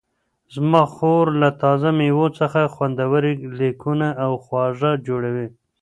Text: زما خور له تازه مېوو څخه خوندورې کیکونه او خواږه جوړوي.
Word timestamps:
زما 0.53 0.83
خور 0.93 1.25
له 1.41 1.49
تازه 1.61 1.89
مېوو 1.97 2.27
څخه 2.39 2.71
خوندورې 2.73 3.31
کیکونه 3.57 4.07
او 4.23 4.31
خواږه 4.43 4.91
جوړوي. 5.07 5.47